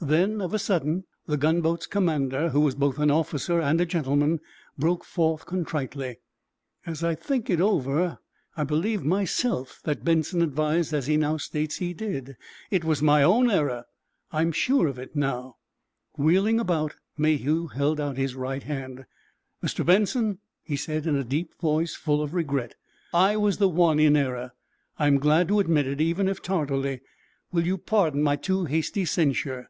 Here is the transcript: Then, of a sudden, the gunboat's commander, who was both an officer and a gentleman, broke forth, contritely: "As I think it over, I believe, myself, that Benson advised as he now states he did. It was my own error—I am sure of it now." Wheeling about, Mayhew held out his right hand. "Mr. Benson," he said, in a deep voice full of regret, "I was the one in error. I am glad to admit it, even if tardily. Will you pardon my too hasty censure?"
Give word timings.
Then, 0.00 0.40
of 0.40 0.54
a 0.54 0.60
sudden, 0.60 1.06
the 1.26 1.36
gunboat's 1.36 1.88
commander, 1.88 2.50
who 2.50 2.60
was 2.60 2.76
both 2.76 3.00
an 3.00 3.10
officer 3.10 3.60
and 3.60 3.80
a 3.80 3.84
gentleman, 3.84 4.38
broke 4.78 5.04
forth, 5.04 5.44
contritely: 5.44 6.20
"As 6.86 7.02
I 7.02 7.16
think 7.16 7.50
it 7.50 7.60
over, 7.60 8.18
I 8.56 8.62
believe, 8.62 9.02
myself, 9.04 9.80
that 9.82 10.04
Benson 10.04 10.40
advised 10.40 10.94
as 10.94 11.08
he 11.08 11.16
now 11.16 11.36
states 11.36 11.78
he 11.78 11.94
did. 11.94 12.36
It 12.70 12.84
was 12.84 13.02
my 13.02 13.24
own 13.24 13.50
error—I 13.50 14.42
am 14.42 14.52
sure 14.52 14.86
of 14.86 15.00
it 15.00 15.16
now." 15.16 15.56
Wheeling 16.16 16.60
about, 16.60 16.94
Mayhew 17.16 17.66
held 17.66 17.98
out 18.00 18.16
his 18.16 18.36
right 18.36 18.62
hand. 18.62 19.04
"Mr. 19.64 19.84
Benson," 19.84 20.38
he 20.62 20.76
said, 20.76 21.08
in 21.08 21.16
a 21.16 21.24
deep 21.24 21.58
voice 21.60 21.96
full 21.96 22.22
of 22.22 22.34
regret, 22.34 22.76
"I 23.12 23.36
was 23.36 23.58
the 23.58 23.68
one 23.68 23.98
in 23.98 24.16
error. 24.16 24.52
I 24.96 25.08
am 25.08 25.18
glad 25.18 25.48
to 25.48 25.58
admit 25.58 25.88
it, 25.88 26.00
even 26.00 26.28
if 26.28 26.40
tardily. 26.40 27.00
Will 27.50 27.66
you 27.66 27.76
pardon 27.76 28.22
my 28.22 28.36
too 28.36 28.64
hasty 28.66 29.04
censure?" 29.04 29.68